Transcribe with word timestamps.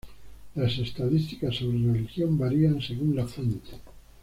Las 0.55 0.79
estadísticas 0.79 1.57
sobre 1.57 1.77
religión 1.77 2.35
varían 2.35 2.81
según 2.81 3.15
la 3.15 3.27
fuente. 3.27 3.69